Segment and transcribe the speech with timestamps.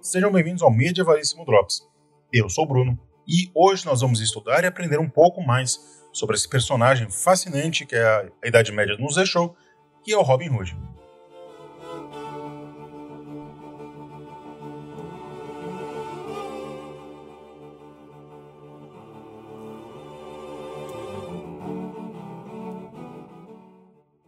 [0.00, 1.88] Sejam bem-vindos ao Medievalíssimo Drops.
[2.32, 5.80] Eu sou o Bruno e hoje nós vamos estudar e aprender um pouco mais
[6.12, 9.56] sobre esse personagem fascinante que a Idade Média nos deixou,
[10.02, 10.76] que é o Robin Hood.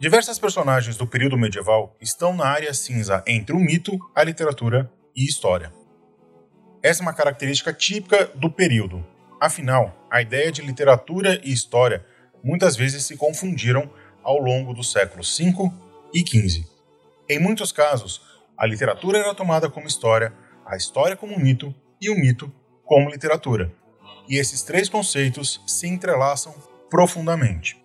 [0.05, 5.25] Diversas personagens do período medieval estão na área cinza entre o mito, a literatura e
[5.25, 5.73] história.
[6.83, 9.03] Essa é uma característica típica do período.
[9.41, 12.05] Afinal, a ideia de literatura e história
[12.43, 13.91] muitas vezes se confundiram
[14.23, 15.73] ao longo dos séculos V
[16.13, 16.67] e XV.
[17.27, 18.21] Em muitos casos,
[18.59, 20.35] a literatura era tomada como história,
[20.67, 22.53] a história como mito e o mito
[22.85, 23.73] como literatura.
[24.29, 26.55] E esses três conceitos se entrelaçam
[26.91, 27.83] profundamente.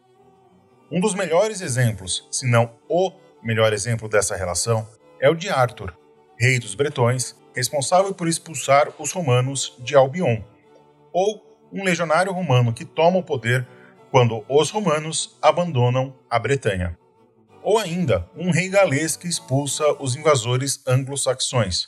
[0.91, 3.11] Um dos melhores exemplos, se não o
[3.43, 4.87] melhor exemplo dessa relação,
[5.21, 5.95] é o de Arthur,
[6.39, 10.41] rei dos Bretões, responsável por expulsar os romanos de Albion,
[11.13, 13.67] ou um legionário romano que toma o poder
[14.09, 16.97] quando os romanos abandonam a Bretanha.
[17.61, 21.85] Ou ainda, um rei galês que expulsa os invasores anglo-saxões.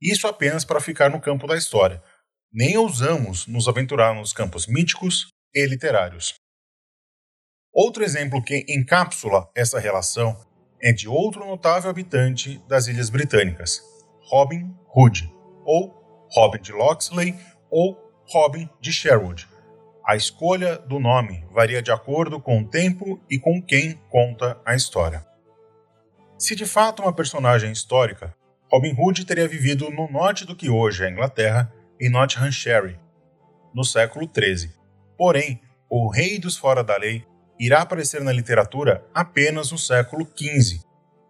[0.00, 2.00] Isso apenas para ficar no campo da história.
[2.52, 6.39] Nem ousamos nos aventurar nos campos míticos e literários.
[7.72, 10.36] Outro exemplo que encapsula essa relação
[10.82, 13.80] é de outro notável habitante das Ilhas Britânicas,
[14.28, 15.32] Robin Hood,
[15.64, 15.94] ou
[16.32, 17.36] Robin de Locksley,
[17.70, 19.48] ou Robin de Sherwood.
[20.04, 24.74] A escolha do nome varia de acordo com o tempo e com quem conta a
[24.74, 25.24] história.
[26.36, 28.34] Se de fato uma personagem histórica,
[28.68, 32.98] Robin Hood teria vivido no norte do que hoje é a Inglaterra, em Nottinghamshire,
[33.72, 34.72] no século XIII.
[35.16, 37.24] Porém, o rei dos fora da lei
[37.60, 40.80] irá aparecer na literatura apenas no século XV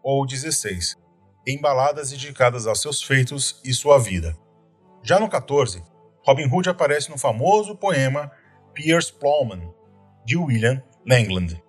[0.01, 0.95] ou XVI,
[1.45, 4.39] em baladas dedicadas aos seus feitos e sua vida.
[5.03, 5.83] Já no XIV,
[6.25, 8.31] Robin Hood aparece no famoso poema
[8.73, 9.75] Piers Plowman,
[10.25, 11.61] de William Langland.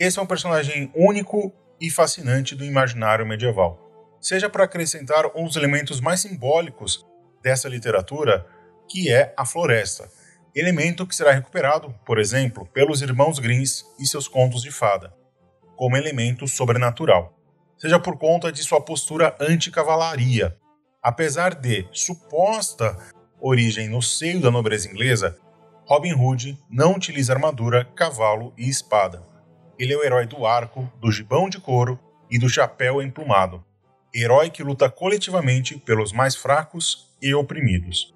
[0.00, 3.78] Esse é um personagem único e fascinante do imaginário medieval,
[4.20, 7.06] seja para acrescentar um dos elementos mais simbólicos
[7.42, 8.46] dessa literatura,
[8.88, 10.08] que é a floresta,
[10.54, 15.12] elemento que será recuperado, por exemplo, pelos irmãos Grimms e seus contos de fada,
[15.76, 17.36] como elemento sobrenatural,
[17.76, 20.56] seja por conta de sua postura anti-cavalaria.
[21.02, 22.96] Apesar de suposta
[23.40, 25.36] origem no seio da nobreza inglesa,
[25.86, 29.26] Robin Hood não utiliza armadura, cavalo e espada.
[29.78, 31.98] Ele é o herói do arco, do gibão de couro
[32.30, 33.62] e do chapéu emplumado,
[34.14, 38.13] herói que luta coletivamente pelos mais fracos e oprimidos.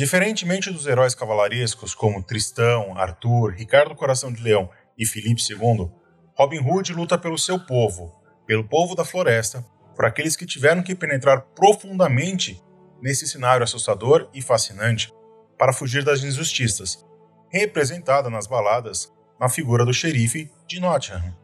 [0.00, 5.90] Diferentemente dos heróis cavalarescos como Tristão, Arthur, Ricardo Coração de Leão e Filipe II,
[6.34, 8.10] Robin Hood luta pelo seu povo,
[8.46, 9.62] pelo povo da floresta,
[9.94, 12.58] por aqueles que tiveram que penetrar profundamente
[13.02, 15.12] nesse cenário assustador e fascinante
[15.58, 17.04] para fugir das injustiças,
[17.50, 21.36] representada nas baladas na figura do xerife de Nottingham.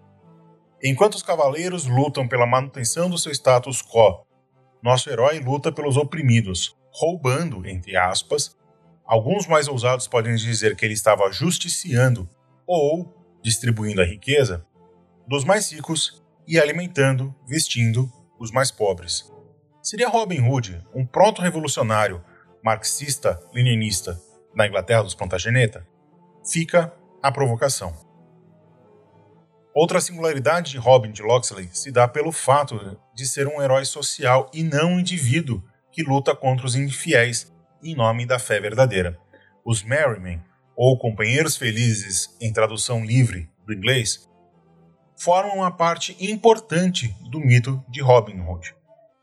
[0.83, 4.25] Enquanto os cavaleiros lutam pela manutenção do seu status quo,
[4.83, 8.57] nosso herói luta pelos oprimidos, roubando, entre aspas.
[9.05, 12.29] Alguns mais ousados podem dizer que ele estava justiciando
[12.67, 14.67] ou distribuindo a riqueza
[15.29, 19.31] dos mais ricos e alimentando, vestindo os mais pobres.
[19.83, 22.25] Seria Robin Hood um proto-revolucionário
[22.65, 24.21] marxista-leninista
[24.55, 25.87] da Inglaterra dos Plantageneta?
[26.51, 26.93] Fica
[27.23, 27.95] a provocação.
[29.75, 34.51] Outra singularidade de Robin de Locksley se dá pelo fato de ser um herói social
[34.53, 35.63] e não um indivíduo
[35.97, 37.51] que luta contra os infiéis
[37.83, 39.19] em nome da fé verdadeira.
[39.65, 40.43] Os Merrymen,
[40.77, 44.29] ou Companheiros Felizes em tradução livre do inglês,
[45.19, 48.75] formam uma parte importante do mito de Robin Hood.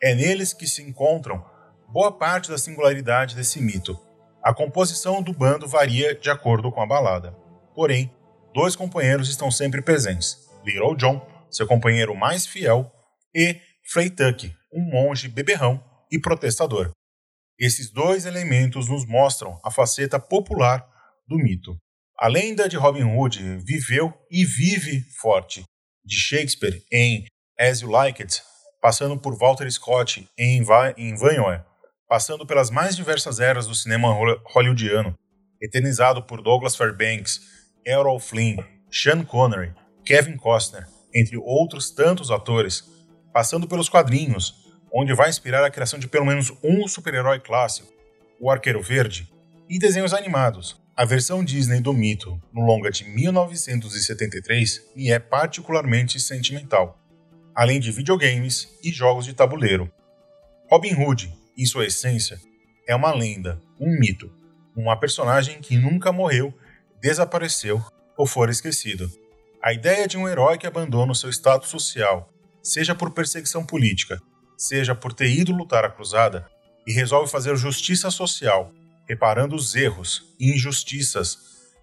[0.01, 1.45] É neles que se encontram
[1.89, 3.95] boa parte da singularidade desse mito.
[4.41, 7.37] A composição do bando varia de acordo com a balada.
[7.75, 8.11] Porém,
[8.51, 12.91] dois companheiros estão sempre presentes: Little John, seu companheiro mais fiel,
[13.31, 16.91] e Frey Tuck, um monge beberrão e protestador.
[17.59, 20.87] Esses dois elementos nos mostram a faceta popular
[21.27, 21.75] do mito.
[22.19, 25.63] A lenda de Robin Hood viveu e vive forte,
[26.05, 27.25] de Shakespeare em
[27.59, 28.43] As You Like It,
[28.79, 31.63] passando por Walter Scott em, Va em Vanhoe,
[32.07, 34.13] passando pelas mais diversas eras do cinema
[34.53, 35.15] hollywoodiano,
[35.59, 37.41] eternizado por Douglas Fairbanks,
[37.83, 38.57] Errol Flynn,
[38.91, 39.73] Sean Connery,
[40.05, 42.83] Kevin Costner, entre outros tantos atores,
[43.33, 44.62] passando pelos quadrinhos,
[44.93, 47.91] onde vai inspirar a criação de pelo menos um super-herói clássico,
[48.39, 49.31] o Arqueiro Verde,
[49.67, 50.79] e desenhos animados.
[50.95, 56.99] A versão Disney do mito, no longa de 1973, me é particularmente sentimental.
[57.55, 59.91] além de videogames e jogos de tabuleiro.
[60.69, 62.39] Robin Hood, em sua essência,
[62.87, 64.31] é uma lenda, um mito,
[64.75, 66.51] uma personagem que nunca morreu,
[66.99, 67.79] desapareceu
[68.17, 69.07] ou for esquecido.
[69.61, 72.27] A ideia de um herói que abandona o seu status social,
[72.63, 74.19] seja por perseguição política,
[74.57, 76.47] seja por ter ido lutar a cruzada,
[76.85, 78.71] e resolve fazer justiça social,
[79.07, 81.37] reparando os erros e injustiças,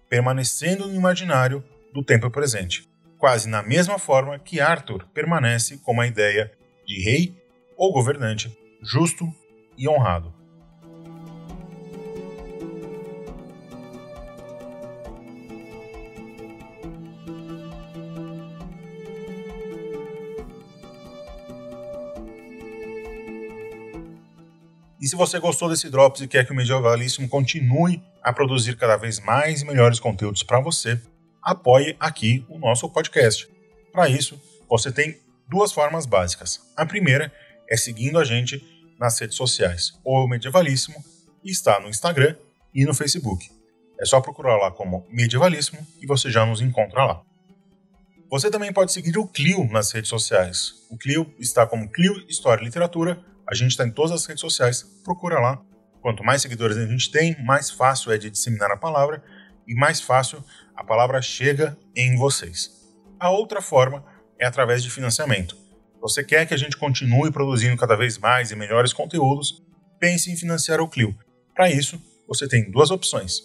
[0.09, 1.63] permanecendo no imaginário
[1.93, 2.87] do tempo presente,
[3.17, 6.51] quase na mesma forma que Arthur permanece como a ideia
[6.85, 7.35] de rei
[7.77, 9.31] ou governante justo
[9.77, 10.40] e honrado.
[25.01, 28.95] E se você gostou desse Drops e quer que o Medievalíssimo continue a produzir cada
[28.95, 31.01] vez mais e melhores conteúdos para você,
[31.41, 33.49] apoie aqui o nosso podcast.
[33.91, 34.39] Para isso,
[34.69, 35.17] você tem
[35.49, 36.61] duas formas básicas.
[36.77, 37.33] A primeira
[37.67, 38.63] é seguindo a gente
[38.99, 39.99] nas redes sociais.
[40.05, 41.03] O Medievalíssimo
[41.43, 42.35] está no Instagram
[42.71, 43.49] e no Facebook.
[43.99, 47.23] É só procurar lá como Medievalíssimo e você já nos encontra lá.
[48.29, 50.85] Você também pode seguir o Clio nas redes sociais.
[50.91, 54.39] O Clio está como Clio História e Literatura a gente está em todas as redes
[54.39, 55.61] sociais, procura lá.
[56.01, 59.21] Quanto mais seguidores a gente tem, mais fácil é de disseminar a palavra
[59.67, 60.41] e mais fácil
[60.73, 62.71] a palavra chega em vocês.
[63.19, 64.05] A outra forma
[64.39, 65.57] é através de financiamento.
[65.99, 69.61] Você quer que a gente continue produzindo cada vez mais e melhores conteúdos?
[69.99, 71.13] Pense em financiar o Clio.
[71.53, 73.41] Para isso, você tem duas opções.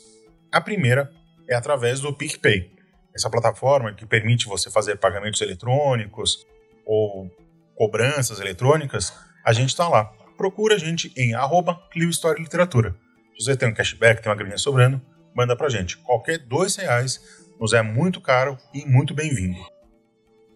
[0.52, 1.10] A primeira
[1.48, 2.70] é através do PicPay,
[3.12, 6.46] essa plataforma que permite você fazer pagamentos eletrônicos
[6.86, 7.28] ou
[7.74, 9.12] cobranças eletrônicas
[9.46, 10.06] a gente está lá.
[10.36, 12.96] Procura a gente em arroba Clio História e Literatura.
[13.38, 15.00] Se você tem um cashback, tem uma graninha sobrando,
[15.32, 15.96] manda pra gente.
[15.98, 17.20] Qualquer dois reais
[17.60, 19.56] nos é muito caro e muito bem-vindo.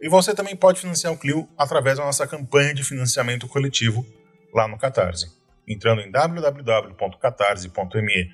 [0.02, 4.04] E você também pode financiar o Clio através da nossa campanha de financiamento coletivo
[4.52, 5.31] lá no Catarse.
[5.69, 8.28] Entrando em www.catarse.me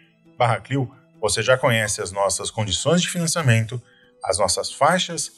[0.64, 3.78] Clio, você já conhece as nossas condições de financiamento,
[4.24, 5.32] as nossas faixas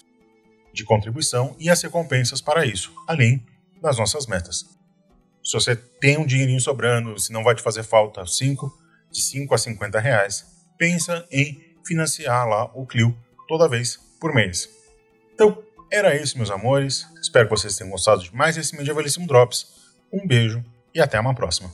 [0.72, 3.44] de contribuição e as recompensas para isso, além
[3.82, 4.77] das nossas metas.
[5.42, 8.70] Se você tem um dinheirinho sobrando, se não vai te fazer falta 5,
[9.10, 10.46] de 5 a 50 reais,
[10.76, 14.68] pensa em financiar lá o Clio toda vez por mês.
[15.32, 17.06] Então, era isso, meus amores.
[17.20, 19.66] Espero que vocês tenham gostado de mais esse Medievalíssimo Drops.
[20.12, 20.62] Um beijo
[20.94, 21.72] e até uma próxima.